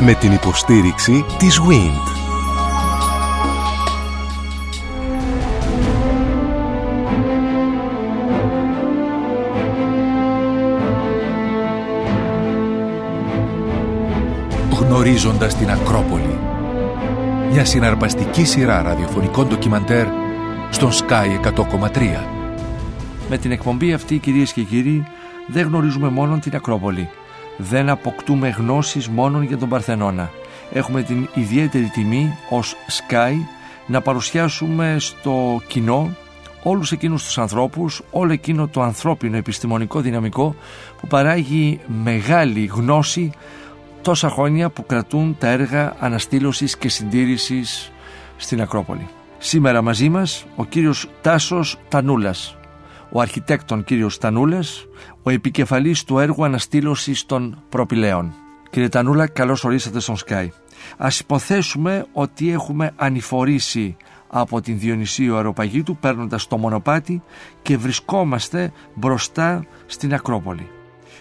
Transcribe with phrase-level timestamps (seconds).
[0.00, 2.18] Με την υποστήριξη της WIND.
[14.70, 16.38] Γνωρίζοντας την Ακρόπολη.
[17.52, 20.06] Μια συναρπαστική σειρά ραδιοφωνικών ντοκιμαντέρ
[20.70, 22.26] στον Sky 100,3.
[23.28, 25.06] Με την εκπομπή αυτή κυρίες και κύριοι
[25.46, 27.08] δεν γνωρίζουμε μόνο την Ακρόπολη.
[27.60, 30.30] Δεν αποκτούμε γνώσεις μόνο για τον Παρθενώνα.
[30.72, 33.32] Έχουμε την ιδιαίτερη τιμή ως Sky
[33.86, 36.16] να παρουσιάσουμε στο κοινό
[36.62, 40.54] όλους εκείνους τους ανθρώπους, όλο εκείνο το ανθρώπινο επιστημονικό δυναμικό
[41.00, 43.30] που παράγει μεγάλη γνώση
[44.02, 47.92] τόσα χρόνια που κρατούν τα έργα αναστήλωσης και συντήρησης
[48.36, 49.08] στην Ακρόπολη.
[49.38, 52.56] Σήμερα μαζί μας ο κύριος Τάσος Τανούλας,
[53.12, 54.86] ο αρχιτέκτον κύριος Τανούλας,
[55.22, 58.32] ο επικεφαλής του έργου αναστήλωσης των προπηλαίων.
[58.70, 60.48] Κύριε Τανούλα, καλώς ορίσατε στον Sky.
[60.96, 63.96] Ας υποθέσουμε ότι έχουμε ανηφορήσει
[64.28, 67.22] από την Διονυσίου Αεροπαγίτου παίρνοντας το μονοπάτι
[67.62, 70.70] και βρισκόμαστε μπροστά στην Ακρόπολη.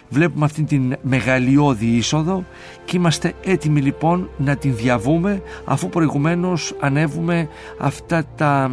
[0.09, 2.45] Βλέπουμε αυτήν την μεγαλειώδη είσοδο
[2.85, 8.71] και είμαστε έτοιμοι λοιπόν να την διαβούμε αφού προηγουμένως ανέβουμε αυτά τα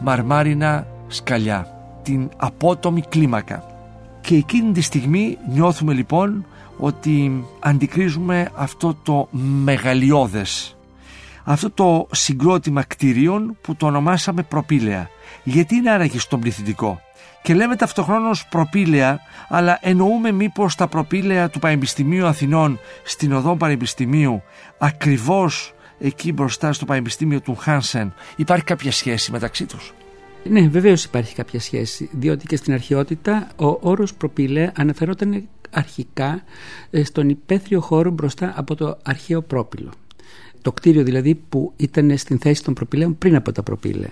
[0.00, 1.79] μαρμάρινα σκαλιά,
[2.10, 3.64] την απότομη κλίμακα.
[4.20, 6.46] Και εκείνη τη στιγμή νιώθουμε λοιπόν
[6.78, 9.28] ότι αντικρίζουμε αυτό το
[9.64, 10.76] μεγαλειώδες
[11.44, 15.08] αυτό το συγκρότημα κτηρίων που το ονομάσαμε προπήλαια.
[15.42, 17.00] Γιατί είναι άραγε στον πληθυντικό;
[17.42, 24.42] Και λέμε ταυτοχρόνως προπήλαια, αλλά εννοούμε μήπως τα προπήλαια του Πανεπιστημίου Αθηνών στην οδό Πανεπιστημίου,
[24.78, 29.92] ακριβώς εκεί μπροστά στο Πανεπιστήμιο του Χάνσεν, υπάρχει κάποια σχέση μεταξύ τους;
[30.44, 36.42] Ναι, βεβαίως υπάρχει κάποια σχέση, διότι και στην αρχαιότητα ο όρος προπήλαια αναφερόταν αρχικά
[36.90, 39.90] ε, στον υπαίθριο χώρο μπροστά από το αρχαίο πρόπυλο
[40.62, 44.10] το κτίριο δηλαδή που ήταν στην θέση των προπήλαιων πριν από τα προπήλαια.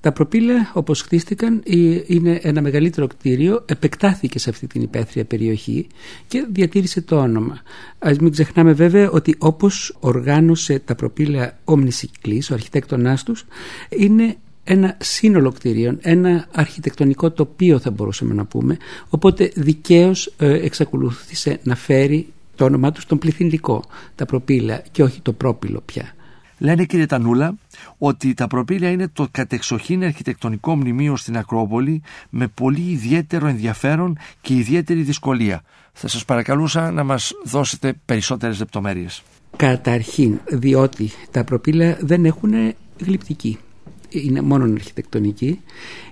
[0.00, 1.62] Τα προπήλαια όπως χτίστηκαν
[2.06, 5.86] είναι ένα μεγαλύτερο κτίριο, επεκτάθηκε σε αυτή την υπαίθρια περιοχή
[6.28, 7.60] και διατήρησε το όνομα.
[7.98, 13.44] Ας μην ξεχνάμε βέβαια ότι όπως οργάνωσε τα προπήλαια ο Μνησικλής, ο αρχιτέκτονάς τους,
[13.88, 14.36] είναι
[14.70, 18.76] ένα σύνολο κτίριων, ένα αρχιτεκτονικό τοπίο θα μπορούσαμε να πούμε,
[19.08, 23.84] οπότε δικαίως ε, εξακολούθησε να φέρει το όνομά τους στον πληθυντικό,
[24.14, 26.14] τα προπήλαια και όχι το πρόπυλο πια.
[26.58, 27.54] Λένε κύριε Τανούλα
[27.98, 34.54] ότι τα προπήλαια είναι το κατεξοχήν αρχιτεκτονικό μνημείο στην Ακρόπολη με πολύ ιδιαίτερο ενδιαφέρον και
[34.54, 35.62] ιδιαίτερη δυσκολία.
[35.92, 39.22] Θα σας παρακαλούσα να μας δώσετε περισσότερες λεπτομέρειες.
[39.56, 42.52] Καταρχήν, διότι τα προπήλαια δεν έχουν
[42.98, 43.58] γλυπτική.
[44.08, 45.60] Είναι μόνο αρχιτεκτονική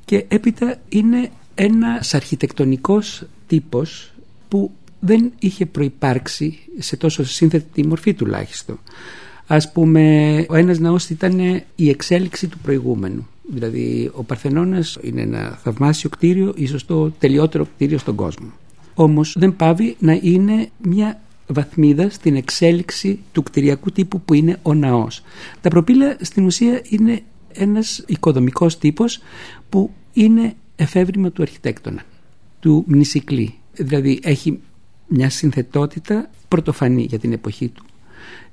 [0.05, 4.13] και έπειτα είναι ένας αρχιτεκτονικός τύπος
[4.49, 4.71] που
[5.01, 8.79] δεν είχε προϋπάρξει σε τόσο σύνθετη μορφή τουλάχιστον.
[9.47, 13.27] Ας πούμε, ο ένας ναός ήταν η εξέλιξη του προηγούμενου.
[13.53, 18.53] Δηλαδή, ο Παρθενώνας είναι ένα θαυμάσιο κτίριο, ίσως το τελειότερο κτίριο στον κόσμο.
[18.95, 24.75] Όμως δεν πάβει να είναι μια βαθμίδα στην εξέλιξη του κτηριακού τύπου που είναι ο
[24.75, 25.23] ναός.
[25.61, 27.23] Τα προπήλαια στην ουσία είναι
[27.57, 29.21] ένας οικοδομικός τύπος
[29.69, 32.03] που είναι εφεύρημα του αρχιτέκτονα,
[32.61, 33.55] του μνησικλή.
[33.73, 34.61] Δηλαδή έχει
[35.07, 37.85] μια συνθετότητα πρωτοφανή για την εποχή του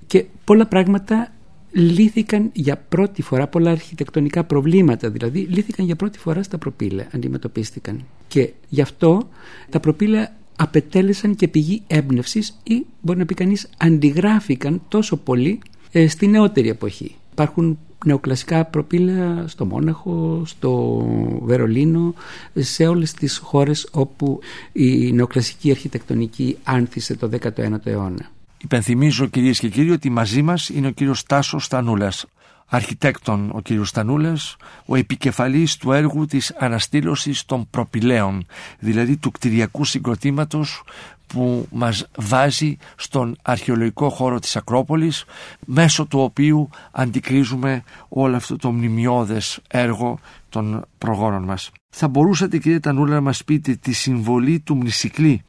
[0.07, 1.33] και πολλά πράγματα
[1.71, 8.05] λύθηκαν για πρώτη φορά, πολλά αρχιτεκτονικά προβλήματα δηλαδή, λύθηκαν για πρώτη φορά στα προπήλαια, αντιμετωπίστηκαν.
[8.27, 9.29] Και γι' αυτό
[9.69, 15.59] τα προπήλαια απετέλεσαν και πηγή έμπνευσης ή μπορεί να πει κανείς αντιγράφηκαν τόσο πολύ
[15.91, 17.15] ε, στη νεότερη εποχή.
[17.31, 21.03] Υπάρχουν νεοκλασικά προπήλαια στο Μόναχο, στο
[21.41, 22.13] Βερολίνο,
[22.53, 24.39] σε όλες τις χώρες όπου
[24.71, 28.31] η νεοκλασική αρχιτεκτονική άνθησε το 19ο αιώνα.
[28.57, 32.25] Υπενθυμίζω κυρίες και κύριοι ότι μαζί μας είναι ο κύριος Τάσος Στανούλας,
[32.73, 38.45] αρχιτέκτον ο κύριος Στανούλας, ο επικεφαλής του έργου της αναστήλωσης των προπηλαίων,
[38.79, 40.83] δηλαδή του κτηριακού συγκροτήματος
[41.27, 45.25] που μας βάζει στον αρχαιολογικό χώρο της Ακρόπολης
[45.65, 50.19] μέσω του οποίου αντικρίζουμε όλο αυτό το μνημειώδες έργο
[50.49, 51.71] των προγόνων μας.
[51.89, 55.43] Θα μπορούσατε κύριε Τανούλα να μας πείτε τη συμβολή του Μνησικλή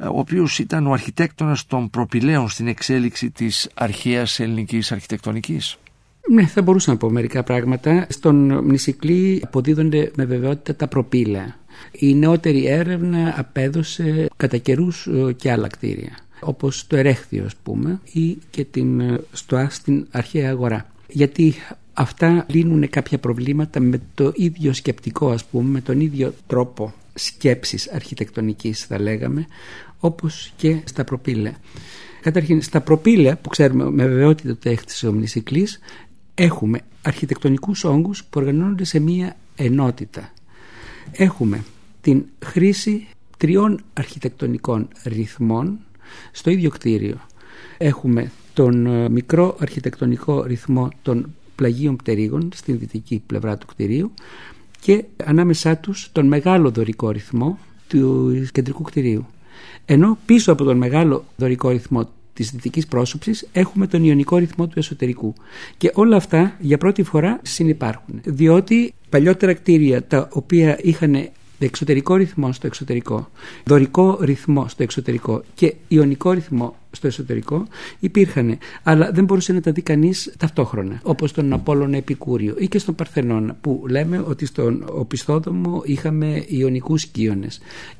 [0.00, 5.78] ο οποίος ήταν ο αρχιτέκτονας των προπηλαίων στην εξέλιξη της αρχαίας ελληνικής αρχιτεκτονικής;
[6.30, 8.06] Ναι, θα μπορούσα να πω μερικά πράγματα.
[8.08, 11.56] Στον Μνησικλή αποδίδονται με βεβαιότητα τα προπήλαια.
[11.92, 18.00] Η νεότερη έρευνα απέδωσε κατά καιρούς ε, και άλλα κτίρια όπως το Ερέχθιο ας πούμε
[18.12, 20.86] ή και την ε, ΣΤΟΑ στην αρχαία αγορά.
[21.08, 21.54] Γιατί
[21.92, 27.90] αυτά λύνουν κάποια προβλήματα με το ίδιο σκεπτικό ας πούμε, με τον ίδιο τρόπο σκέψης
[27.90, 29.46] αρχιτεκτονικής θα λέγαμε
[30.00, 31.56] όπως και στα προπήλαια.
[32.20, 35.78] Καταρχήν, στα προπήλαια που ξέρουμε με βεβαιότητα ότι έχτισε ο Μνησικλής,
[36.38, 40.32] έχουμε αρχιτεκτονικούς όγκους που οργανώνονται σε μία ενότητα.
[41.12, 41.64] Έχουμε
[42.00, 43.06] την χρήση
[43.36, 45.78] τριών αρχιτεκτονικών ρυθμών
[46.32, 47.16] στο ίδιο κτίριο.
[47.78, 54.12] Έχουμε τον ε, μικρό αρχιτεκτονικό ρυθμό των πλαγίων πτερίγων στην δυτική πλευρά του κτηρίου
[54.80, 57.58] και ανάμεσά τους τον μεγάλο δωρικό ρυθμό
[57.88, 59.26] του κεντρικού κτηρίου.
[59.84, 62.08] Ενώ πίσω από τον μεγάλο δωρικό ρυθμό
[62.38, 65.34] της δυτικής πρόσωψης έχουμε τον ιονικό ρυθμό του εσωτερικού.
[65.76, 68.20] Και όλα αυτά για πρώτη φορά συνεπάρχουν.
[68.24, 73.30] Διότι παλιότερα κτίρια τα οποία είχαν εξωτερικό ρυθμό στο εξωτερικό,
[73.64, 77.66] δωρικό ρυθμό στο εξωτερικό και ιονικό ρυθμό στο εσωτερικό
[77.98, 81.00] υπήρχαν, αλλά δεν μπορούσε να τα δει κανείς ταυτόχρονα.
[81.02, 86.94] Όπως στον Απόλλωνα Επικούριο ή και στον Παρθενώνα, που λέμε ότι στον οπισθόδομο είχαμε ιονικού
[87.12, 87.48] κύονε.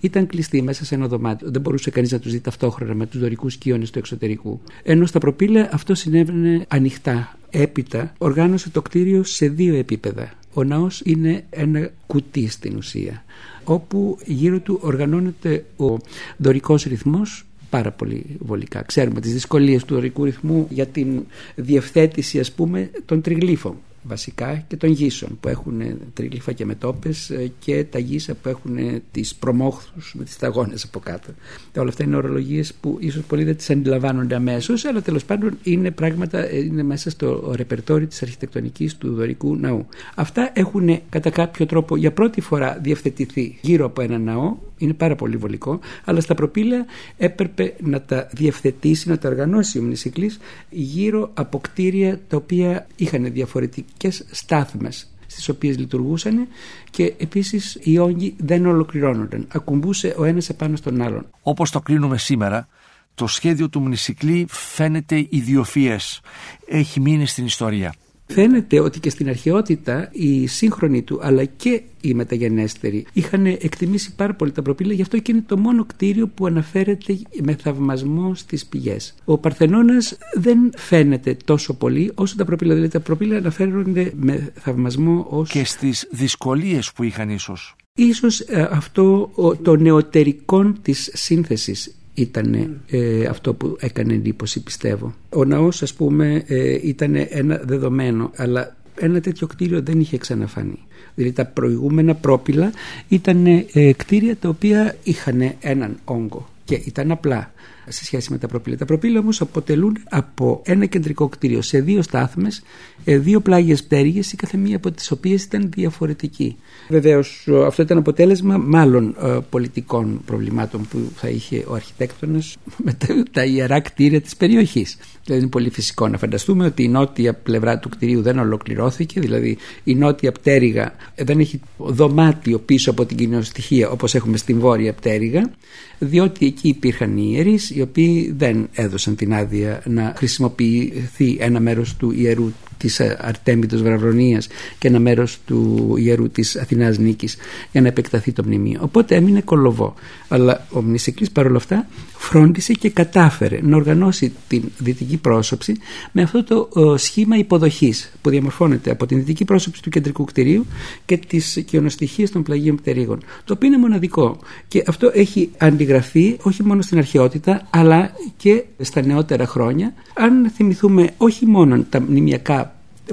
[0.00, 1.50] Ήταν κλειστοί μέσα σε ένα δωμάτιο.
[1.50, 4.60] Δεν μπορούσε κανείς να τους δει ταυτόχρονα με τους δωρικούς κύονε του εξωτερικού.
[4.82, 7.38] Ενώ στα προπήλαια αυτό συνέβαινε ανοιχτά.
[7.50, 10.32] Έπειτα οργάνωσε το κτίριο σε δύο επίπεδα.
[10.54, 13.24] Ο ναός είναι ένα κουτί στην ουσία
[13.68, 15.96] όπου γύρω του οργανώνεται ο
[16.36, 18.82] δωρικός ρυθμός πάρα πολύ βολικά.
[18.82, 21.24] Ξέρουμε τις δυσκολίες του δωρικού ρυθμού για την
[21.54, 25.82] διευθέτηση ας πούμε των τριγλύφων βασικά και των γύσων που έχουν
[26.14, 30.98] τρίγλυφα και μετόπες ε, και τα γύσα που έχουν τις προμόχθους με τις σταγόνες από
[30.98, 31.30] κάτω.
[31.76, 35.90] Όλα αυτά είναι ορολογίες που ίσως πολλοί δεν τις αντιλαμβάνονται αμέσως, αλλά τέλος πάντων είναι
[35.90, 39.86] πράγματα, ε, είναι μέσα στο ρεπερτόρι της αρχιτεκτονικής του δωρικού ναού.
[40.14, 45.14] Αυτά έχουν κατά κάποιο τρόπο για πρώτη φορά διευθετηθεί γύρω από ένα ναό είναι πάρα
[45.14, 46.84] πολύ βολικό, αλλά στα προπήλαια
[47.16, 50.38] έπρεπε να τα διευθετήσει, να τα οργανώσει ο Μνησικλής
[50.70, 56.48] γύρω από κτίρια τα οποία είχαν διαφορετικές στάθμες στις οποίες λειτουργούσαν
[56.90, 59.46] και επίσης οι όγκοι δεν ολοκληρώνονταν.
[59.48, 61.26] Ακουμπούσε ο ένας επάνω στον άλλον.
[61.42, 62.68] Όπως το κρίνουμε σήμερα,
[63.14, 66.20] το σχέδιο του Μνησικλή φαίνεται ιδιοφιές.
[66.66, 67.94] Έχει μείνει στην ιστορία.
[68.32, 74.34] Φαίνεται ότι και στην αρχαιότητα οι σύγχρονοι του αλλά και οι μεταγενέστεροι είχαν εκτιμήσει πάρα
[74.34, 78.66] πολύ τα προπήλαια, γι' αυτό και είναι το μόνο κτίριο που αναφέρεται με θαυμασμό στις
[78.66, 79.14] πηγές.
[79.24, 82.74] Ο Παρθενώνας δεν φαίνεται τόσο πολύ όσο τα προπήλαια.
[82.74, 85.50] Δηλαδή τα προπήλαια αναφέρονται με θαυμασμό ως.
[85.50, 87.76] και στις δυσκολίες που είχαν ίσως.
[87.94, 89.30] Ίσως ε, αυτό
[89.62, 95.14] το νεωτερικό της σύνθεσης ήταν ε, αυτό που έκανε εντύπωση πιστεύω.
[95.28, 100.78] Ο ναός ας πούμε ε, ήταν ένα δεδομένο αλλά ένα τέτοιο κτίριο δεν είχε ξαναφανεί.
[101.14, 102.72] Δηλαδή τα προηγούμενα πρόπυλα
[103.08, 107.52] ήταν ε, κτίρια τα οποία είχαν έναν όγκο και ήταν απλά
[107.88, 108.76] σε σχέση με τα προπύλα.
[108.76, 112.62] Τα προπύλα όμως αποτελούν από ένα κεντρικό κτίριο σε δύο στάθμες,
[113.04, 116.56] ε, δύο πλάγιες πτέρυγες η κάθε μία από τις οποίες ήταν διαφορετική.
[116.88, 122.96] Βεβαίως, αυτό ήταν αποτέλεσμα μάλλον ε, πολιτικών προβλημάτων που θα είχε ο αρχιτέκτονας με
[123.30, 124.96] τα ιερά κτίρια της περιοχής.
[125.24, 129.56] Δηλαδή είναι πολύ φυσικό να φανταστούμε ότι η νότια πλευρά του κτηρίου δεν ολοκληρώθηκε, δηλαδή
[129.84, 135.50] η νότια πτέρυγα δεν έχει δωμάτιο πίσω από την κοινωνιστοιχεία όπως έχουμε στην βόρεια πτέρυγα,
[135.98, 141.96] διότι εκεί υπήρχαν οι ιερείς οι οποίοι δεν έδωσαν την άδεια να χρησιμοποιηθεί ένα μέρος
[141.96, 144.48] του ιερού της Αρτέμιτος Βραβρονίας
[144.78, 147.36] και ένα μέρος του ιερού της Αθηνάς Νίκης
[147.72, 148.78] για να επεκταθεί το μνημείο.
[148.82, 149.94] Οπότε έμεινε κολοβό.
[150.28, 151.86] Αλλά ο Μνησικλής παρόλα αυτά
[152.16, 155.74] φρόντισε και κατάφερε να οργανώσει την δυτική πρόσωψη
[156.12, 160.66] με αυτό το σχήμα υποδοχής που διαμορφώνεται από την δυτική πρόσωψη του κεντρικού κτηρίου
[161.04, 163.18] και τις κοιονοστοιχίες των πλαγίων πτερίγων.
[163.44, 164.38] Το οποίο είναι μοναδικό
[164.68, 169.94] και αυτό έχει αντιγραφεί όχι μόνο στην αρχαιότητα αλλά και στα νεότερα χρόνια.
[170.14, 172.67] Αν θυμηθούμε όχι μόνο τα μνημιακά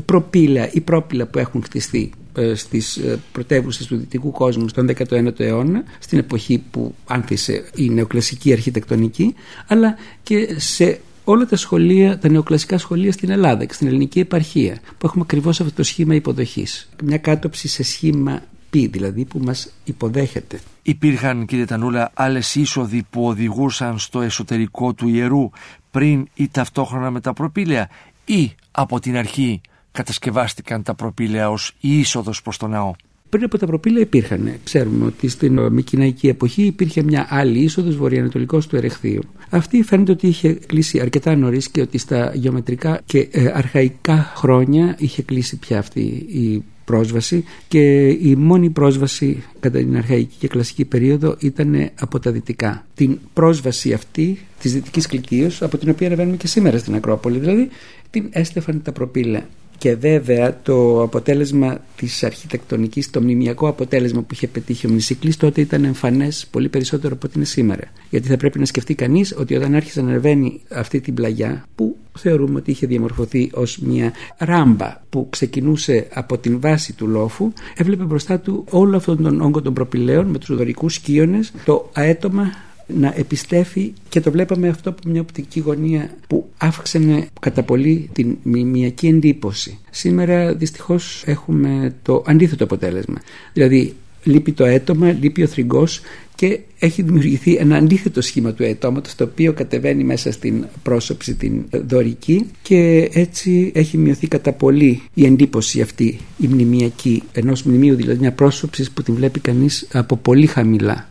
[0.05, 5.39] προπύλα ή πρόπυλα που έχουν χτιστεί ε, στις ε, πρωτεύουσες του δυτικού κόσμου στον 19ο
[5.39, 9.33] αιώνα στην εποχή που άνθησε η νεοκλασική αρχιτεκτονική
[9.67, 14.79] αλλά και σε όλα τα σχολεία, τα νεοκλασικά σχολεία στην Ελλάδα και στην ελληνική επαρχία
[14.97, 16.89] που έχουμε ακριβώς αυτό το σχήμα υποδοχής.
[17.03, 20.59] Μια κάτωψη σε σχήμα π δηλαδή που μας υποδέχεται.
[20.81, 25.49] Υπήρχαν κύριε Τανούλα άλλες είσοδοι που οδηγούσαν στο εσωτερικό του ιερού
[25.91, 27.89] πριν ή ταυτόχρονα με τα προπήλαια
[28.25, 29.61] ή από την αρχή;
[29.95, 32.93] Κατασκευάστηκαν τα προπήλαια ως η είσοδος προς το ναό.
[33.29, 34.51] Πριν από τα προπήλαια υπήρχαν.
[34.63, 39.21] Ξέρουμε ότι στην Μικυναϊκή εποχή υπήρχε μια άλλη είσοδος βορειοανατολικός του Ερεχθείου.
[39.49, 44.95] Αυτή φαίνεται ότι είχε κλείσει αρκετά νωρίς και ότι στα γεωμετρικά και ε, αρχαϊκά χρόνια
[44.99, 50.85] είχε κλείσει πια αυτή η πρόσβαση και η μόνη πρόσβαση κατά την αρχαϊκή και κλασική
[50.85, 52.85] περίοδο ήταν από τα δυτικά.
[52.95, 57.69] Την πρόσβαση αυτή της δυτικής κλικίως από την οποία ανεβαίνουμε και σήμερα στην Ακρόπολη δηλαδή
[58.09, 59.45] την έστεφαν τα προπήλαια
[59.77, 65.61] Και βέβαια το αποτέλεσμα της αρχιτεκτονικής, το μνημιακό αποτέλεσμα που είχε πετύχει ο Μνησικλής τότε
[65.61, 67.83] ήταν εμφανές πολύ περισσότερο από ό,τι είναι σήμερα.
[68.09, 71.97] Γιατί θα πρέπει να σκεφτεί κανείς ότι όταν άρχισε να ανεβαίνει αυτή την πλαγιά που
[72.17, 78.03] θεωρούμε ότι είχε διαμορφωθεί ως μια ράμπα που ξεκινούσε από την βάση του λόφου έβλεπε
[78.03, 82.51] μπροστά του όλο αυτόν τον όγκο των προπηλαίων με τους δωρικούς σκίονες το αέτομα
[82.87, 88.37] να επιστέφει και το βλέπαμε αυτό από μια οπτική γωνία που αύξανε κατά πολύ την
[88.43, 89.79] μιμιακή εντύπωση.
[89.89, 93.21] Σήμερα δυστυχώς έχουμε το αντίθετο αποτέλεσμα.
[93.53, 96.01] Δηλαδή λείπει το έτομα, λείπει ο θρυγκός
[96.35, 101.63] και έχει δημιουργηθεί ένα αντίθετο σχήμα του αιτώματος το οποίο κατεβαίνει μέσα στην πρόσωψη την
[101.71, 108.19] δωρική και έτσι έχει μειωθεί κατά πολύ η εντύπωση αυτή η μνημιακή ενός μνημείου δηλαδή
[108.19, 111.09] μια πρόσωψη που την βλέπει κανείς από πολύ χαμηλά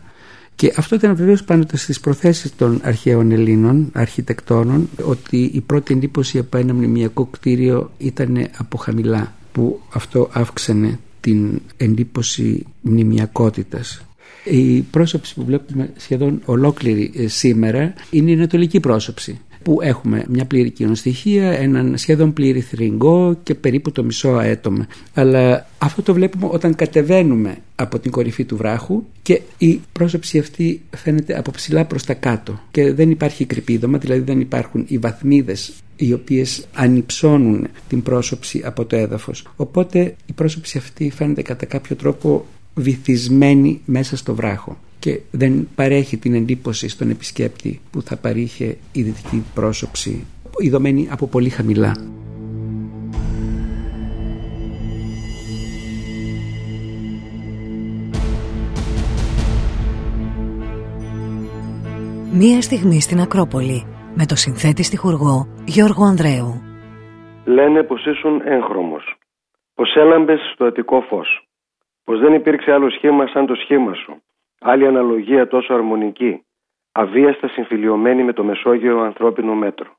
[0.55, 6.37] και αυτό ήταν βεβαίως πάνω στις προθέσεις των αρχαίων Ελλήνων αρχιτεκτόνων ότι η πρώτη εντύπωση
[6.37, 14.01] από ένα μνημιακό κτίριο ήταν από χαμηλά που αυτό αύξανε την εντύπωση μνημιακότητας.
[14.43, 20.45] Η πρόσωψη που βλέπουμε σχεδόν ολόκληρη ε, σήμερα είναι η ανατολική πρόσωψη που έχουμε μια
[20.45, 24.87] πλήρη κοινοστοιχεία, έναν σχεδόν πλήρη θρηγκό και περίπου το μισό αέτομα.
[25.13, 30.81] Αλλά αυτό το βλέπουμε όταν κατεβαίνουμε από την κορυφή του βράχου και η πρόσωψη αυτή
[30.95, 35.73] φαίνεται από ψηλά προς τα κάτω και δεν υπάρχει κρυπίδωμα, δηλαδή δεν υπάρχουν οι βαθμίδες
[35.95, 39.47] οι οποίες ανυψώνουν την πρόσωψη από το έδαφος.
[39.55, 46.17] Οπότε η πρόσωψη αυτή φαίνεται κατά κάποιο τρόπο βυθισμένη μέσα στο βράχο και δεν παρέχει
[46.17, 51.91] την εντύπωση στον επισκέπτη που θα παρήχε η δυτική πρόσωψη ειδωμένη από πολύ χαμηλά.
[62.33, 63.85] Μία στιγμή στην Ακρόπολη
[64.15, 66.61] με το συνθέτη στιχουργό Γιώργο Ανδρέου.
[67.45, 69.15] Λένε πως ήσουν έγχρωμος,
[69.73, 71.47] πως έλαμπες στο αττικό φως,
[72.03, 74.21] πως δεν υπήρξε άλλο σχήμα σαν το σχήμα σου,
[74.67, 76.45] άλλη αναλογία τόσο αρμονική,
[76.91, 79.95] αβίαστα συμφιλειωμένη με το Μεσόγειο ανθρώπινο μέτρο.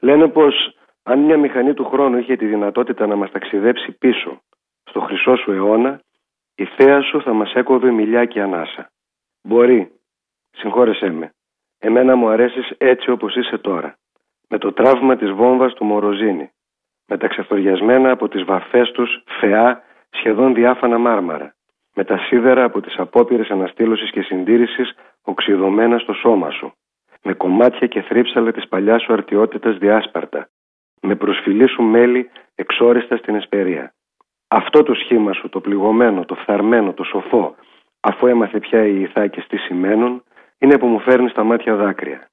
[0.00, 0.54] Λένε πως
[1.02, 4.42] αν μια μηχανή του χρόνου είχε τη δυνατότητα να μας ταξιδέψει πίσω,
[4.84, 6.00] στο χρυσό σου αιώνα,
[6.54, 8.90] η θέα σου θα μας έκοβε μιλιά και ανάσα.
[9.42, 9.92] Μπορεί,
[10.50, 11.34] συγχώρεσέ με,
[11.78, 13.98] εμένα μου αρέσεις έτσι όπως είσαι τώρα,
[14.48, 16.50] με το τραύμα της βόμβας του Μοροζίνη,
[17.06, 21.54] με τα ξεθοριασμένα από τις βαφές τους φεά σχεδόν διάφανα μάρμαρα,
[21.98, 26.72] με τα σίδερα από τις απόπειρες αναστήλωσης και συντήρησης οξυδωμένα στο σώμα σου,
[27.22, 30.48] με κομμάτια και θρύψαλα της παλιάς σου αρτιότητας διάσπαρτα,
[31.00, 33.94] με προσφυλή σου μέλη εξόριστα στην εσπερία.
[34.48, 37.54] Αυτό το σχήμα σου, το πληγωμένο, το φθαρμένο, το σοφό,
[38.00, 40.22] αφού έμαθε πια οι ηθάκες τι σημαίνουν,
[40.58, 42.28] είναι που μου φέρνεις στα μάτια δάκρυα.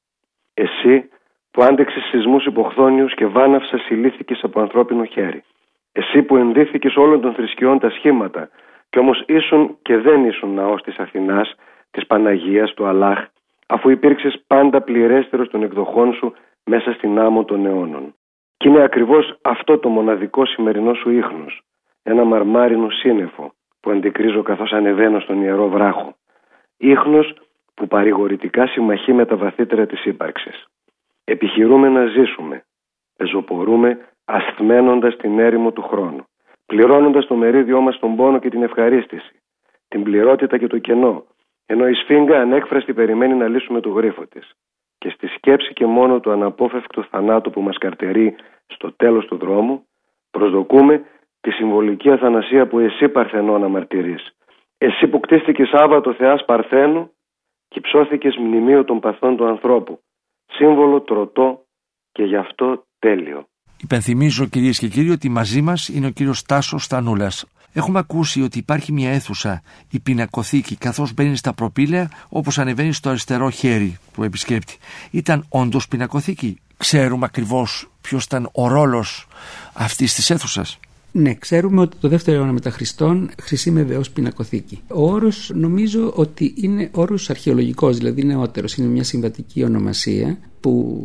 [0.53, 1.09] Εσύ
[1.51, 5.43] που άντεξες σεισμούς υποχθόνιους και βάναυσα συλλήθηκε από ανθρώπινο χέρι.
[5.91, 8.49] Εσύ που ενδύθηκες όλων των θρησκειών τα σχήματα
[8.95, 11.55] κι όμως ήσουν και δεν ήσουν ναός της Αθηνάς,
[11.91, 13.25] της Παναγίας, του Αλάχ,
[13.67, 16.33] αφού υπήρξες πάντα πληρέστερος των εκδοχών σου
[16.63, 18.15] μέσα στην άμμο των αιώνων.
[18.57, 21.61] Κι είναι ακριβώς αυτό το μοναδικό σημερινό σου ίχνος,
[22.03, 26.15] ένα μαρμάρινο σύννεφο που αντικρίζω καθώς ανεβαίνω στον ιερό βράχο.
[26.77, 27.33] Ίχνος
[27.73, 30.65] που παρηγορητικά συμμαχεί με τα βαθύτερα της ύπαρξης.
[31.23, 32.65] Επιχειρούμε να ζήσουμε,
[33.17, 36.25] πεζοπορούμε ασθμένοντας την έρημο του χρόνου
[36.65, 39.41] πληρώνοντας το μερίδιό μας τον πόνο και την ευχαρίστηση,
[39.87, 41.25] την πληρότητα και το κενό,
[41.65, 44.51] ενώ η σφίγγα ανέκφραστη περιμένει να λύσουμε το γρίφο της.
[44.97, 49.87] Και στη σκέψη και μόνο του αναπόφευκτου θανάτου που μας καρτερεί στο τέλος του δρόμου,
[50.31, 51.05] προσδοκούμε
[51.41, 54.15] τη συμβολική αθανασία που εσύ Παρθενώνα μαρτυρεί.
[54.77, 57.11] Εσύ που κτίστηκες Σάββατο Θεάς Παρθένου
[57.67, 59.99] και ψώθηκες μνημείο των παθών του ανθρώπου.
[60.45, 61.65] Σύμβολο τροτό
[62.11, 63.47] και γι' αυτό τέλειο.
[63.77, 67.45] Υπενθυμίζω κυρίες και κύριοι ότι μαζί μας είναι ο κύριος Τάσος Στανούλας.
[67.73, 73.09] Έχουμε ακούσει ότι υπάρχει μια αίθουσα, η πινακοθήκη, καθώς μπαίνει στα προπήλαια όπως ανεβαίνει στο
[73.09, 74.77] αριστερό χέρι του επισκέπτη.
[75.11, 76.57] Ήταν όντως πινακοθήκη.
[76.77, 79.27] Ξέρουμε ακριβώς ποιος ήταν ο ρόλος
[79.73, 80.79] αυτής της αίθουσας.
[81.11, 84.81] Ναι, ξέρουμε ότι το δεύτερο αιώνα μετά Χριστόν χρησιμεύε ω πινακοθήκη.
[84.87, 88.75] Ο όρος νομίζω ότι είναι όρος αρχαιολογικός, δηλαδή νεότερος.
[88.75, 91.03] Είναι μια συμβατική ονομασία που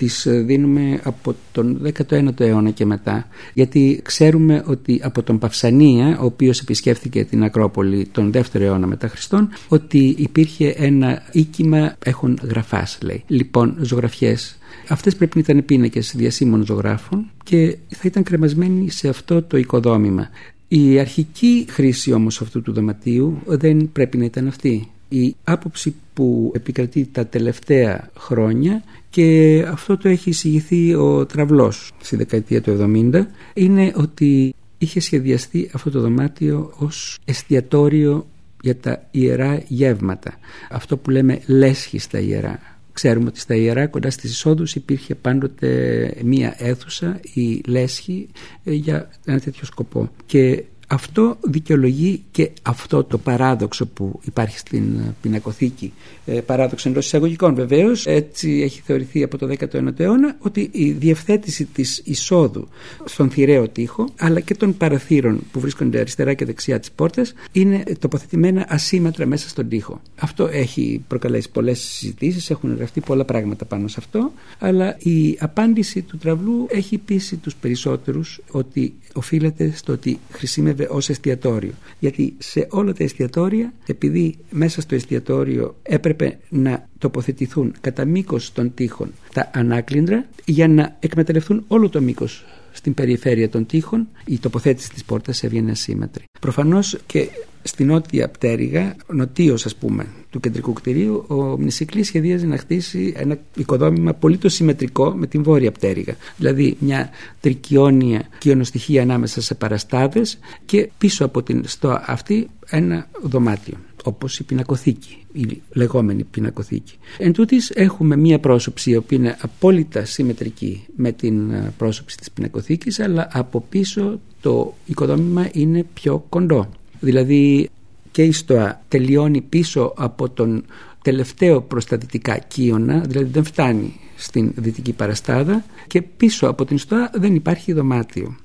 [0.00, 6.18] τις ε, δίνουμε από τον 19ο αιώνα και μετά γιατί ξέρουμε ότι από τον Παυσανία
[6.20, 12.38] ο οποίος επισκέφθηκε την Ακρόπολη τον 2ο αιώνα μετά Χριστόν ότι υπήρχε ένα οίκημα έχουν
[12.42, 18.90] γραφάς λέει λοιπόν ζωγραφιές Αυτές πρέπει να ήταν πίνακες διασύμων ζωγράφων και θα ήταν κρεμασμένοι
[18.90, 20.28] σε αυτό το οικοδόμημα.
[20.68, 24.88] Η αρχική χρήση όμως αυτού του δωματίου δεν πρέπει να ήταν αυτή.
[25.08, 32.16] Η άποψη που επικρατεί τα τελευταία χρόνια και αυτό το έχει εισηγηθεί ο Τραυλός στη
[32.16, 38.26] δεκαετία του 70 είναι ότι είχε σχεδιαστεί αυτό το δωμάτιο ως εστιατόριο
[38.62, 40.34] για τα ιερά γεύματα.
[40.70, 42.58] Αυτό που λέμε λέσχη στα ιερά.
[42.92, 48.28] Ξέρουμε ότι στα ιερά κοντά στις εισόδους υπήρχε πάντοτε μία αίθουσα ή λέσχη
[48.64, 50.10] ε, για ένα τέτοιο σκοπό.
[50.26, 55.92] Και αυτό δικαιολογεί και αυτό το παράδοξο που υπάρχει στην ε, πινακοθήκη.
[56.26, 58.06] Ε, παράδοξο εντός εισαγωγικών βεβαίως.
[58.06, 62.68] Έτσι έχει θεωρηθεί από το 19ο αιώνα ότι η διευθέτηση της εισόδου
[63.04, 67.82] στον θηραίο τοίχο αλλά και των παραθύρων που βρίσκονται αριστερά και δεξιά της πόρτας είναι
[67.98, 70.00] τοποθετημένα ασύμετρα μέσα στον τοίχο.
[70.20, 74.32] Αυτό έχει προκαλέσει πολλές συζητήσεις, έχουν γραφτεί πολλά πράγματα πάνω σε αυτό.
[74.58, 81.08] Αλλά η απάντηση του τραυλού έχει πείσει τους περισσότερους ότι οφείλεται στο ότι χρησιμεύει ως
[81.08, 81.72] εστιατόριο.
[81.98, 88.74] Γιατί σε όλα τα εστιατόρια, επειδή μέσα στο εστιατόριο έπρεπε να τοποθετηθούν κατά μήκος των
[88.74, 94.90] τείχων τα ανάκλυντρα για να εκμεταλλευτούν όλο το μήκος στην περιφέρεια των τείχων η τοποθέτηση
[94.90, 96.24] της πόρτας έβγαινε ασύμμετρη.
[96.40, 97.28] Προφανώς και
[97.62, 103.38] στην νότια πτέρυγα, νοτίω ας πούμε, του κεντρικού κτηρίου, ο Μνησικλής σχεδίαζε να χτίσει ένα
[103.56, 106.16] οικοδόμημα πολύ το συμμετρικό με την βόρεια πτέρυγα.
[106.36, 107.10] Δηλαδή μια
[107.40, 114.44] τρικιόνια κοιονοστοιχεία ανάμεσα σε παραστάδες και πίσω από την στόα αυτή ένα δωμάτιο όπως η
[114.44, 116.98] πινακοθήκη, η λεγόμενη πινακοθήκη.
[117.18, 122.30] Εν τούτης έχουμε μία πρόσωψη η οποία είναι απόλυτα συμμετρική με την ε, πρόσωψη της
[122.30, 126.68] πινακοθήκης αλλά από πίσω το οικοδόμημα είναι πιο κοντό.
[127.00, 127.70] Δηλαδή
[128.10, 130.64] και η στοά τελειώνει πίσω από τον
[131.02, 136.78] τελευταίο προς τα δυτικά κύωνα, δηλαδή δεν φτάνει στην δυτική παραστάδα και πίσω από την
[136.78, 138.36] στοά δεν υπάρχει δωμάτιο.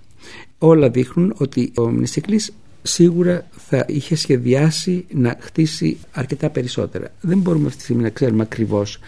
[0.57, 2.51] Όλα δείχνουν ότι ο Μνησίκλης
[2.87, 7.11] σίγουρα θα είχε σχεδιάσει να χτίσει αρκετά περισσότερα.
[7.21, 8.99] Δεν μπορούμε αυτή τη στιγμή να ξέρουμε ακριβώς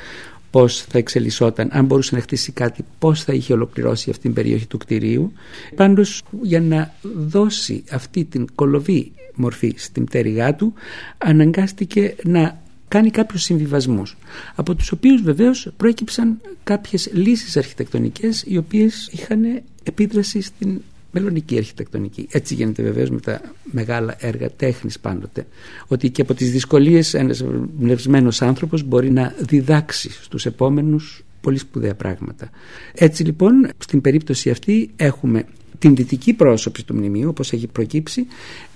[0.51, 4.67] πώς θα εξελισσόταν, αν μπορούσε να χτίσει κάτι, πώς θα είχε ολοκληρώσει αυτή την περιοχή
[4.67, 5.31] του κτηρίου.
[5.75, 10.73] Πάντως για να δώσει αυτή την κολοβή μορφή στην πτέρυγά του
[11.17, 14.17] αναγκάστηκε να κάνει κάποιους συμβιβασμούς
[14.55, 20.81] από τους οποίους βεβαίως προέκυψαν κάποιες λύσεις αρχιτεκτονικές οι οποίες είχαν επίδραση στην
[21.11, 22.27] μελλοντική αρχιτεκτονική.
[22.31, 25.47] Έτσι γίνεται βεβαίως με τα μεγάλα έργα τέχνης πάντοτε.
[25.87, 27.43] Ότι και από τις δυσκολίες ένας
[27.79, 32.49] πνευσμένος άνθρωπος μπορεί να διδάξει στους επόμενους πολύ σπουδαία πράγματα.
[32.93, 35.45] Έτσι λοιπόν στην περίπτωση αυτή έχουμε
[35.79, 38.25] την δυτική πρόσωψη του μνημείου όπως έχει προκύψει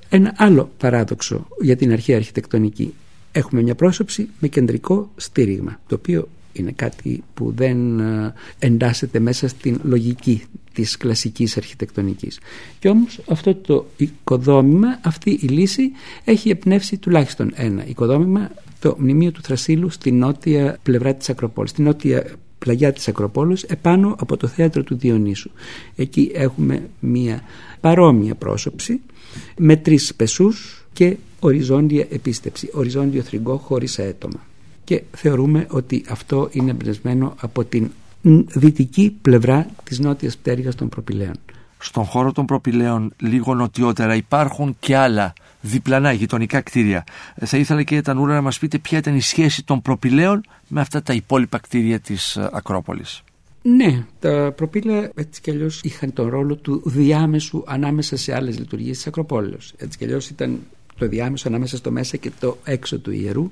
[0.10, 2.94] ένα άλλο παράδοξο για την αρχαία αρχιτεκτονική.
[3.32, 9.48] Έχουμε μια πρόσωψη με κεντρικό στήριγμα, το οποίο είναι κάτι που δεν ε, εντάσσεται μέσα
[9.48, 12.40] στην λογική της κλασικής αρχιτεκτονικής.
[12.80, 15.92] Και όμως αυτό το οικοδόμημα, αυτή η λύση
[16.24, 21.82] έχει εμπνεύσει τουλάχιστον ένα οικοδόμημα, το μνημείο του Θρασίλου στη νότια πλευρά της Ακροπόλης, στη
[21.82, 22.26] νότια
[22.60, 25.52] πλαγιά της Ακροπόλης επάνω από το θέατρο του Διονύσου.
[25.96, 27.42] Εκεί έχουμε μία
[27.82, 29.00] παρόμοια πρόσωψη
[29.58, 34.46] με τρεις πεσούς και οριζόντια επίστεψη, οριζόντιο θρυγκό χωρίς αέτομα.
[34.92, 37.92] Και θεωρούμε ότι αυτό είναι εμπνευσμένο από την
[38.48, 41.34] δυτική πλευρά της νότιας πτέρυγας των προπηλαίων.
[41.78, 47.04] Στον χώρο των προπηλαίων λίγο νοτιότερα υπάρχουν και άλλα διπλανά γειτονικά κτίρια.
[47.36, 50.82] Ε, θα ήθελα και Τανούρα να μας πείτε ποια ήταν η σχέση των προπηλαίων με
[50.82, 53.24] αυτά τα υπόλοιπα κτίρια της ε, Ακρόπολης.
[53.62, 58.96] Ναι, τα προπήλαια έτσι κι αλλιώς είχαν τον ρόλο του διάμεσου ανάμεσα σε άλλες λειτουργίες
[58.96, 59.74] της Ακροπόλεως.
[59.78, 60.60] Έτσι κι αλλιώς ήταν
[60.98, 63.52] το διάμεσο ανάμεσα στο μέσα και το έξω του ιερού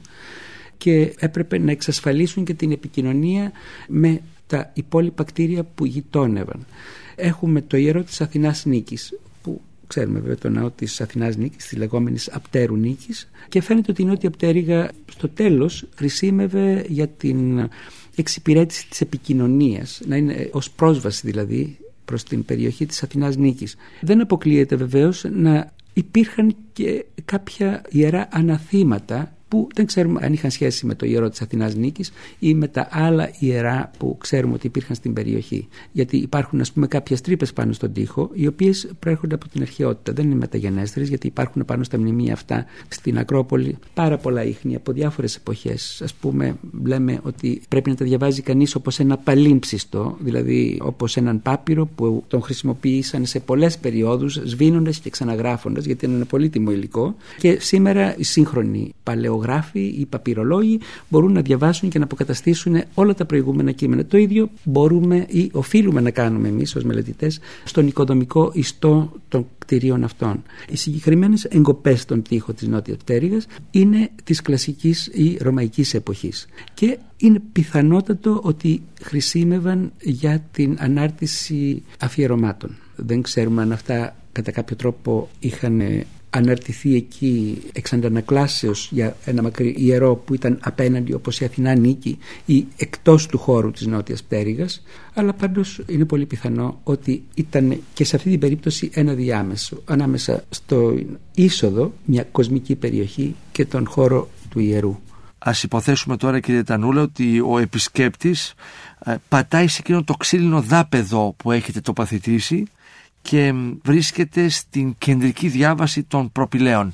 [0.80, 3.52] και έπρεπε να εξασφαλίσουν και την επικοινωνία
[3.88, 6.66] με τα υπόλοιπα κτίρια που γειτόνευαν.
[7.16, 11.78] Έχουμε το ιερό της Αθηνάς Νίκης που ξέρουμε βέβαια το ναό της Αθηνάς Νίκης, της
[11.78, 17.70] λεγόμενης Απτέρου Νίκης και φαίνεται ότι η Νότια Πτέρυγα στο τέλος χρησίμευε για την
[18.16, 23.76] εξυπηρέτηση της επικοινωνίας, να είναι ως πρόσβαση δηλαδή προς την περιοχή της Αθηνάς Νίκης.
[24.02, 30.86] Δεν αποκλείεται βεβαίως να υπήρχαν και κάποια ιερά αναθήματα που δεν ξέρουμε αν είχαν σχέση
[30.86, 34.96] με το ιερό της Αθηνάς Νίκης ή με τα άλλα ιερά που ξέρουμε ότι υπήρχαν
[34.96, 35.68] στην περιοχή.
[35.92, 40.14] Γιατί υπάρχουν ας πούμε κάποιες τρύπες πάνω στον τοίχο οι οποίες προέρχονται από την αρχαιότητα.
[40.14, 44.92] Δεν είναι μεταγενέστερες γιατί υπάρχουν πάνω στα μνημεία αυτά στην Ακρόπολη πάρα πολλά ίχνη από
[44.92, 46.02] διάφορες εποχές.
[46.04, 51.42] Ας πούμε λέμε ότι πρέπει να τα διαβάζει κανείς όπως ένα παλίμψιστο, δηλαδή όπως έναν
[51.42, 57.16] πάπυρο που τον χρησιμοποίησαν σε πολλές περιόδους σβήνοντας και ξαναγράφοντας γιατί είναι ένα πολύτιμο υλικό
[57.38, 63.14] και σήμερα η σύγχρονη παλαιογραφία τυπογράφοι, οι παπυρολόγοι μπορούν να διαβάσουν και να αποκαταστήσουν όλα
[63.14, 64.06] τα προηγούμενα κείμενα.
[64.06, 70.04] Το ίδιο μπορούμε ή οφείλουμε να κάνουμε εμείς ως μελετητές στον οικοδομικό ιστό των κτηρίων
[70.04, 70.44] αυτών.
[70.70, 76.48] Οι συγκεκριμένες εγκοπές στον τοίχο της Νότιας Πτέρυγας είναι της κλασικής ή ρωμαϊκής εποχής.
[76.74, 82.78] Και είναι πιθανότατο ότι χρησιμεύαν για την ανάρτηση αφιερωμάτων.
[82.96, 85.82] Δεν ξέρουμε αν αυτά κατά κάποιο τρόπο είχαν
[86.30, 92.18] αναρτηθεί εκεί εξ αντανακλάσεως για ένα μακρύ ιερό που ήταν απέναντι όπως η Αθηνά νίκη
[92.46, 98.04] ή εκτός του χώρου της Νότιας Πτέρυγας αλλά πάντως είναι πολύ πιθανό ότι ήταν και
[98.04, 101.00] σε αυτή την περίπτωση ένα διάμεσο ανάμεσα στο
[101.36, 105.00] είσοδο μια κοσμική περιοχή και τον χώρο του ιερού.
[105.40, 108.54] Ας υποθέσουμε τώρα κύριε Τανούλα ότι ο επισκέπτης
[109.06, 112.66] ε, πατάει σε εκείνο το ξύλινο δάπεδο που έχετε τοποθετήσει
[113.22, 113.54] και
[113.84, 116.92] βρίσκεται στην κεντρική διάβαση των προπηλαίων.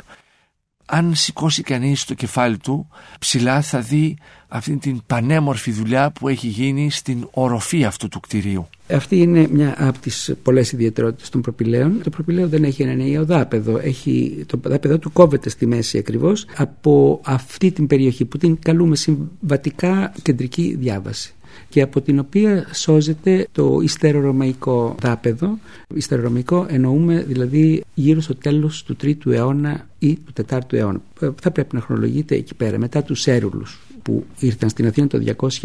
[0.85, 2.87] Αν σηκώσει κανείς το κεφάλι του,
[3.19, 8.67] ψηλά θα δει αυτή την πανέμορφη δουλειά που έχει γίνει στην οροφή αυτού του κτηρίου.
[8.89, 12.01] Αυτή είναι μια από τις πολλές ιδιαιτερότητες των προπηλαίων.
[12.03, 13.77] Το προπηλαίο δεν έχει ένα νέο δάπεδο.
[13.77, 18.95] Έχει, το δάπεδο του κόβεται στη μέση ακριβώς από αυτή την περιοχή που την καλούμε
[18.95, 21.33] συμβατικά κεντρική διάβαση
[21.75, 25.59] και από την οποία σώζεται το ιστερορωμαϊκό δάπεδο.
[25.93, 31.01] Ιστερορωμαϊκό εννοούμε δηλαδή γύρω στο τέλος του 3ου αιώνα ή του 4ου αιώνα.
[31.41, 35.61] Θα πρέπει να χρονολογείται εκεί πέρα, μετά τους Έρουλους που ήρθαν στην Αθήνα το 267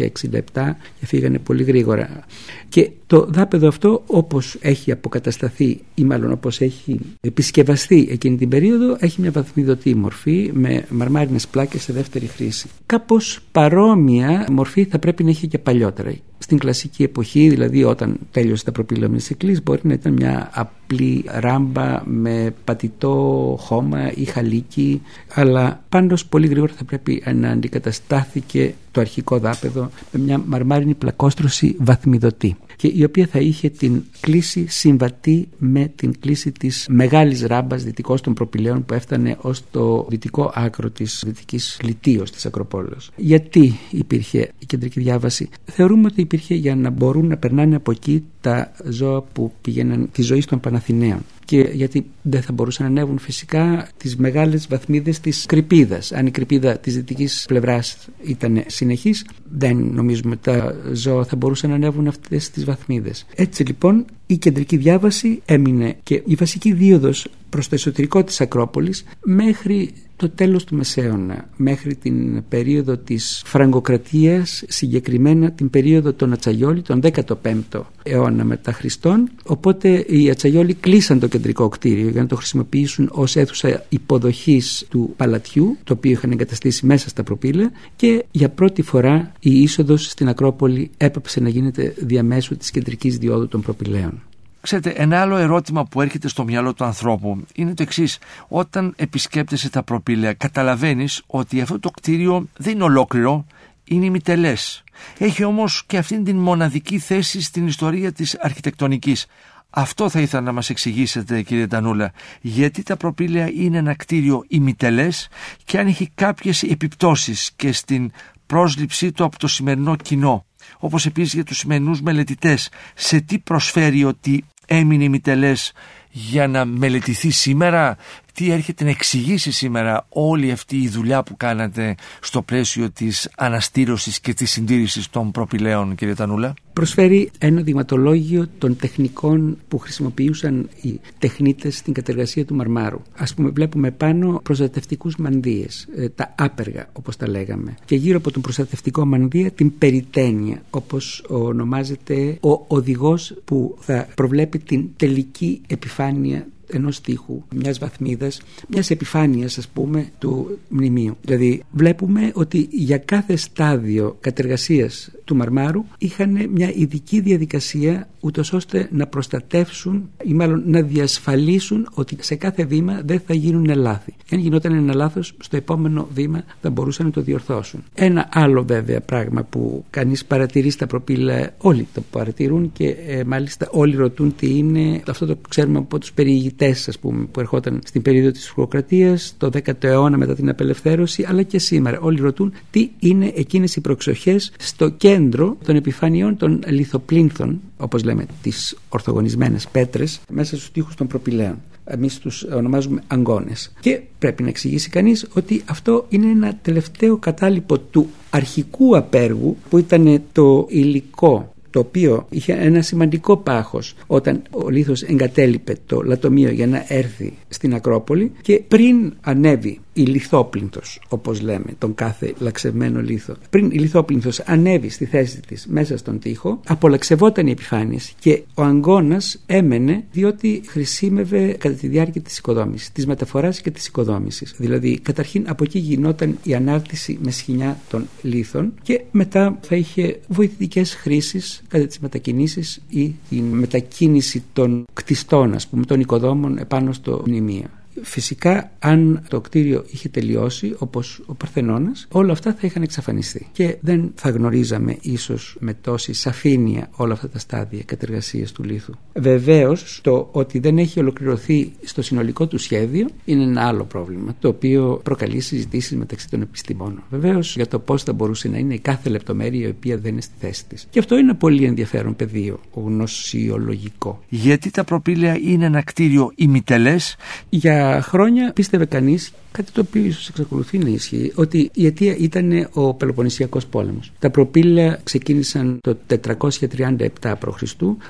[0.99, 2.25] και φύγανε πολύ γρήγορα.
[2.69, 8.97] Και το δάπεδο αυτό όπως έχει αποκατασταθεί ή μάλλον όπως έχει επισκευαστεί εκείνη την περίοδο
[8.99, 12.67] έχει μια βαθμιδωτή μορφή με μαρμάρινες πλάκες σε δεύτερη χρήση.
[12.85, 16.13] Κάπως παρόμοια μορφή θα πρέπει να έχει και παλιότερα.
[16.37, 20.49] Στην κλασική εποχή, δηλαδή όταν τέλειωσε τα προπήλωμα της μπορεί να ήταν μια
[20.91, 25.01] απλή ράμπα με πατητό χώμα ή χαλίκι,
[25.33, 31.75] αλλά πάντως πολύ γρήγορα θα πρέπει να αντικαταστάθηκε το αρχικό δάπεδο με μια μαρμάρινη πλακόστρωση
[31.79, 37.83] βαθμιδωτή και η οποία θα είχε την κλίση συμβατή με την κλίση της μεγάλης ράμπας
[37.83, 43.11] δυτικός των προπηλαίων που έφτανε ως το δυτικό άκρο της δυτικής λιτίος της Ακροπόλεως.
[43.15, 48.23] Γιατί υπήρχε η κεντρική διάβαση; Θεωρούμε ότι υπήρχε για να μπορούν να περνάνε από εκεί
[48.41, 51.19] τα ζώα που πήγαιναν τη ζωή των Παναθηναίων
[51.51, 56.11] και γιατί δεν θα μπορούσαν να ανέβουν φυσικά τις μεγάλες βαθμίδες της κρυπίδας.
[56.11, 61.75] Αν η κρυπίδα της δυτικής πλευράς ήταν συνεχής, δεν νομίζουμε τα ζώα θα μπορούσαν να
[61.75, 63.25] ανέβουν αυτές τις βαθμίδες.
[63.35, 69.03] Έτσι λοιπόν η κεντρική διάβαση έμεινε και η βασική δίωδος προς το εσωτερικό της Ακρόπολης
[69.23, 76.81] μέχρι το τέλος του Μεσαίωνα μέχρι την περίοδο της Φραγκοκρατίας συγκεκριμένα την περίοδο των Ατσαγιόλη
[76.81, 82.35] τον 15ο αιώνα μετά Χριστόν οπότε οι Ατσαγιόλοι κλείσαν το κεντρικό κτίριο για να το
[82.35, 88.49] χρησιμοποιήσουν ως αίθουσα υποδοχής του παλατιού το οποίο είχαν εγκαταστήσει μέσα στα προπύλα και για
[88.49, 94.21] πρώτη φορά η είσοδος στην Ακρόπολη έπαψε να γίνεται διαμέσου της κεντρικής διόδου των προπυλαίων.
[94.61, 98.17] Ξέρετε, ένα άλλο ερώτημα που έρχεται στο μυαλό του ανθρώπου είναι το εξής.
[98.47, 103.45] Όταν επισκέπτεσαι τα προπήλαια, καταλαβαίνεις ότι αυτό το κτίριο δεν είναι ολόκληρο,
[103.83, 104.83] είναι ημιτελές.
[105.17, 109.25] Έχει όμως και αυτήν την μοναδική θέση στην ιστορία της αρχιτεκτονικής.
[109.69, 115.27] Αυτό θα ήθελα να μας εξηγήσετε κύριε Τανούλα, γιατί τα προπήλαια είναι ένα κτίριο ημιτελές
[115.63, 118.11] και αν έχει κάποιες επιπτώσεις και στην
[118.45, 120.45] πρόσληψή του από το σημερινό κοινό
[120.79, 125.73] όπως επίσης για τους σημερινούς μελετητές σε τι προσφέρει ότι έμεινε ημιτελές
[126.11, 127.97] για να μελετηθεί σήμερα
[128.33, 134.19] τι έρχεται να εξηγήσει σήμερα όλη αυτή η δουλειά που κάνατε στο πλαίσιο της αναστήρωσης
[134.19, 140.99] και της συντήρησης των προπηλαίων κύριε Τανούλα; Προσφέρει ένα δειγματολόγιο των τεχνικών που χρησιμοποιούσαν οι
[141.19, 143.01] τεχνίτες στην κατεργασία του μαρμάρου.
[143.17, 148.31] Ας πούμε βλέπουμε πάνω προστατευτικούς μανδύες, ε, τα άπεργα όπως τα λέγαμε και γύρω από
[148.31, 156.47] τον προστατευτικό μανδύα την περιτένεια όπως ονομάζεται ο οδηγός που θα προβλέπει την τελική επιφάνεια
[156.71, 161.17] ενός τείχου, μιας βαθμίδας, μιας επιφάνειας ας πούμε του μνημείου.
[161.21, 168.89] Δηλαδή βλέπουμε ότι για κάθε στάδιο κατεργασίας του μαρμάρου είχαν μια ειδική διαδικασία ούτως ώστε
[168.91, 174.13] να προστατεύσουν ή μάλλον να διασφαλίσουν ότι σε κάθε βήμα δεν θα γίνουν λάθη.
[174.31, 177.83] αν γινόταν ένα λάθος, στο επόμενο βήμα θα μπορούσαν να το διορθώσουν.
[177.93, 183.67] Ένα άλλο βέβαια πράγμα που κανείς παρατηρεί στα προπύλα, όλοι το παρατηρούν και ε, μάλιστα
[183.71, 187.81] όλοι ρωτούν τι είναι, αυτό το ξέρουμε από τους περιηγητές μαθητές ας πούμε, που ερχόταν
[187.85, 191.99] στην περίοδο της Φρουοκρατίας, το 10ο αιώνα μετά την απελευθέρωση, αλλά και σήμερα.
[191.99, 198.25] Όλοι ρωτούν τι είναι εκείνες οι προξοχές στο κέντρο των επιφανειών των λιθοπλήνθων, όπως λέμε,
[198.41, 201.57] τις ορθογονισμένες πέτρες, μέσα στους τοίχους των προπηλαίων.
[201.85, 203.73] Εμείς τους ονομάζουμε αγκώνες.
[203.79, 209.77] Και πρέπει να εξηγήσει κανείς ότι αυτό είναι ένα τελευταίο κατάλοιπο του αρχικού απέργου που
[209.77, 216.49] ήταν το υλικό το οποίο είχε ένα σημαντικό πάχος όταν ο λίθος εγκατέλειπε το λατομείο
[216.49, 223.01] για να έρθει στην Ακρόπολη και πριν ανέβει η λιθόπλυνθος όπως λέμε τον κάθε λαξευμένο
[223.01, 228.43] λίθο πριν η λιθόπλυνθος ανέβει στη θέση της μέσα στον τοίχο απολαξευόταν οι επιφάνειες και
[228.53, 234.53] ο αγκώνας έμενε διότι χρησιμεύε κατά τη διάρκεια της οικοδόμησης της μεταφοράς και της οικοδόμησης
[234.57, 240.19] δηλαδή καταρχήν από εκεί γινόταν η ανάρτηση με σχοινιά των λίθων και μετά θα είχε
[240.27, 246.93] βοηθητικές χρήσεις κατά τις μετακινήσεις ή την μετακίνηση των κτιστών ας πούμε των οικοδόμων επάνω
[246.93, 247.65] στο μνημείο.
[248.01, 253.77] Φυσικά αν το κτίριο είχε τελειώσει όπως ο Παρθενώνας όλα αυτά θα είχαν εξαφανιστεί και
[253.81, 258.93] δεν θα γνωρίζαμε ίσως με τόση σαφήνεια όλα αυτά τα στάδια κατεργασίας του λίθου.
[259.13, 264.47] Βεβαίως το ότι δεν έχει ολοκληρωθεί στο συνολικό του σχέδιο είναι ένα άλλο πρόβλημα το
[264.47, 267.03] οποίο προκαλεί συζητήσεις μεταξύ των επιστημόνων.
[267.09, 270.21] Βεβαίως για το πώς θα μπορούσε να είναι η κάθε λεπτομέρεια η οποία δεν είναι
[270.21, 270.87] στη θέση της.
[270.89, 274.23] Και αυτό είναι ένα πολύ ενδιαφέρον πεδίο γνωσιολογικό.
[274.29, 277.15] Γιατί τα προπήλαια είναι ένα κτίριο ημιτελές;
[277.49, 282.69] Για χρόνια πίστευε κανείς κάτι το οποίο ίσως εξακολουθεί να ισχύει, ότι η αιτία ήταν
[282.73, 284.11] ο Πελοποννησιακός πόλεμος.
[284.19, 287.07] Τα προπήλαια ξεκίνησαν το 437
[287.39, 287.63] π.Χ.,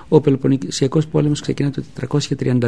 [0.08, 2.08] ο Πελοποννησιακός πόλεμος ξεκίνησε το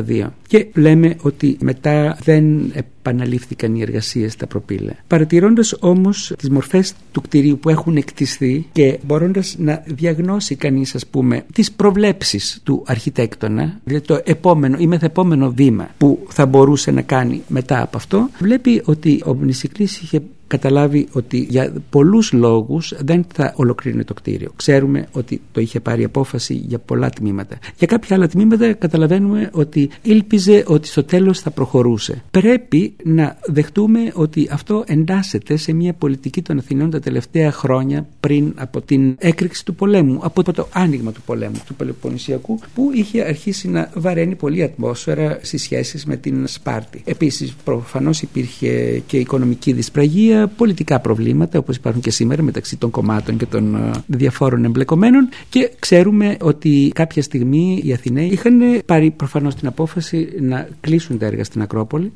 [0.07, 0.27] 432.
[0.47, 4.97] Και λέμε ότι μετά δεν επαναλήφθηκαν οι εργασίες στα προπήλαια.
[5.07, 11.07] Παρατηρώντας όμως τις μορφές του κτηρίου που έχουν εκτιστεί και μπορώντας να διαγνώσει κανείς, ας
[11.07, 17.01] πούμε, τις προβλέψεις του αρχιτέκτονα, δηλαδή το επόμενο ή μεθεπόμενο βήμα που θα μπορούσε να
[17.01, 20.21] κάνει μετά από αυτό, βλέπει ότι ο Μνησικλής είχε
[20.57, 24.51] καταλάβει ότι για πολλούς λόγους δεν θα ολοκλήρωνε το κτίριο.
[24.55, 27.57] Ξέρουμε ότι το είχε πάρει απόφαση για πολλά τμήματα.
[27.77, 32.23] Για κάποια άλλα τμήματα καταλαβαίνουμε ότι ήλπιζε ότι στο τέλος θα προχωρούσε.
[32.31, 38.53] Πρέπει να δεχτούμε ότι αυτό εντάσσεται σε μια πολιτική των Αθηνών τα τελευταία χρόνια πριν
[38.55, 43.69] από την έκρηξη του πολέμου, από το άνοιγμα του πολέμου του Πελοποννησιακού που είχε αρχίσει
[43.69, 47.01] να βαραίνει πολύ ατμόσφαιρα στις σχέσεις με την Σπάρτη.
[47.05, 53.37] Επίσης προφανώς υπήρχε και οικονομική δυσπραγία πολιτικά προβλήματα όπως υπάρχουν και σήμερα μεταξύ των κομμάτων
[53.37, 55.29] και των ε, διαφόρων εμπλεκομένων.
[55.49, 61.25] Και ξέρουμε ότι κάποια στιγμή οι Αθηναίοι είχαν πάρει προφανώς την απόφαση να κλείσουν τα
[61.25, 62.11] έργα στην Ακρόπολη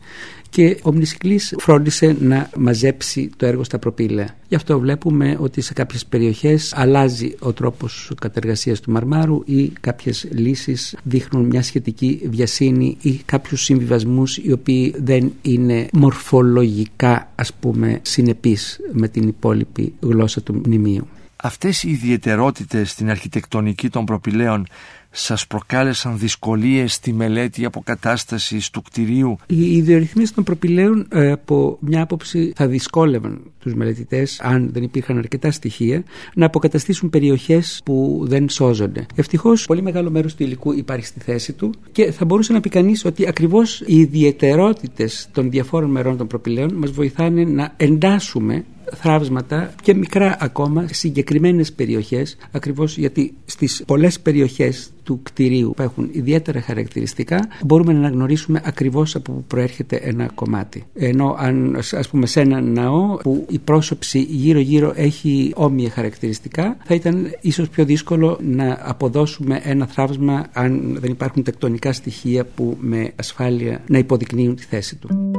[0.50, 4.36] και ο Μνησικλής φρόντισε να μαζέψει το έργο στα προπήλαια.
[4.48, 10.28] Γι' αυτό βλέπουμε ότι σε κάποιες περιοχές αλλάζει ο τρόπος κατεργασίας του μαρμάρου ή κάποιες
[10.32, 18.00] λύσεις δείχνουν μια σχετική βιασύνη ή κάποιους συμβιβασμούς οι οποίοι δεν είναι μορφολογικά ας πούμε
[18.02, 21.08] συνεπείς με την υπόλοιπη γλώσσα του μνημείου.
[21.44, 24.68] Αυτές οι ιδιαιτερότητες στην αρχιτεκτονική των προπηλαίων
[25.12, 32.02] σας προκάλεσαν δυσκολίες στη μελέτη αποκατάστασης του κτηρίου; Οι ιδιορυθμίες των προπηλαίων ε, από μια
[32.02, 38.50] άποψη θα δυσκόλευαν τους μελετητές αν δεν υπήρχαν αρκετά στοιχεία να αποκαταστήσουν περιοχές που δεν
[38.50, 39.06] σώζονται.
[39.16, 42.70] Ευτυχώς πολύ μεγάλο μέρος του υλικού υπάρχει στη θέση του και θα μπορούσε να πει
[42.70, 49.74] κανείς ότι ακριβώς οι ιδιαιτερότητες των διαφόρων μερών των προπηλαίων μας βοηθάνε να εντάσσουμε θράψματα
[49.82, 56.62] και μικρά ακόμα συγκεκριμένες περιοχές ακριβώς γιατί στις πολλές περιοχές του κτηρίου που έχουν ιδιαίτερα
[56.62, 60.86] χαρακτηριστικά μπορούμε να αναγνωρίσουμε ακριβώς από που προέρχεται ένα κομμάτι.
[60.94, 66.78] Ενώ αν ας πούμε σε ένα ναό που η πρόσωψη γύρω γύρω έχει όμοια χαρακτηριστικά
[66.86, 72.78] θα ήταν ίσως πιο δύσκολο να αποδώσουμε ένα θράψμα αν δεν υπάρχουν τεκτονικά στοιχεία που
[72.80, 75.32] με ασφάλεια να υποδεικνύουν τη θέση του.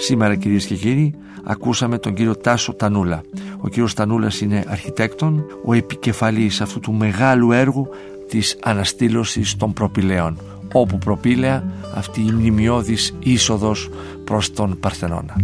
[0.00, 3.22] Σήμερα κυρίες και κύριοι ακούσαμε τον κύριο Τάσο Τανούλα.
[3.60, 7.88] Ο κύριος Τανούλας είναι αρχιτέκτον, ο επικεφαλής αυτού του μεγάλου έργου
[8.28, 10.38] της αναστήλωσης των προπηλαίων
[10.72, 13.88] όπου προπήλαια αυτή η μνημειώδης είσοδος
[14.24, 15.36] προς τον Παρθενώνα.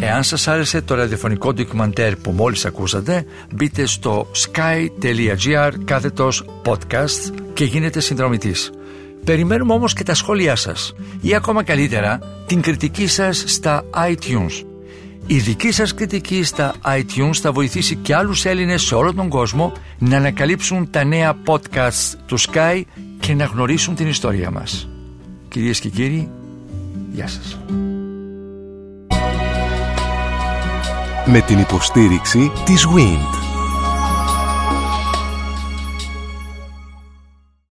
[0.00, 7.64] Εάν σας άρεσε το ραδιοφωνικό ντοκιμαντέρ που μόλις ακούσατε μπείτε στο sky.gr κάθετος podcast και
[7.64, 8.70] γίνετε συνδρομητής.
[9.24, 14.64] Περιμένουμε όμως και τα σχόλιά σας ή ακόμα καλύτερα την κριτική σας στα iTunes.
[15.26, 19.72] Η δική σας κριτική στα iTunes θα βοηθήσει και άλλους Έλληνες σε όλο τον κόσμο
[19.98, 22.82] να ανακαλύψουν τα νέα podcasts του Sky
[23.20, 24.88] και να γνωρίσουν την ιστορία μας.
[25.48, 26.28] Κυρίες και κύριοι,
[27.12, 27.58] γεια σας.
[31.26, 33.35] Με την υποστήριξη της WIND.